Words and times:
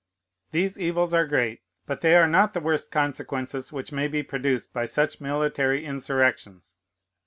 "These 0.49 0.79
evils 0.79 1.13
are 1.13 1.27
great; 1.27 1.61
but 1.85 2.01
they 2.01 2.15
are 2.15 2.25
not 2.25 2.53
the 2.55 2.59
worst 2.59 2.91
consequences 2.91 3.71
which 3.71 3.91
may 3.91 4.07
be 4.07 4.23
produced 4.23 4.73
by 4.73 4.85
such 4.85 5.21
military 5.21 5.85
insurrections. 5.85 6.73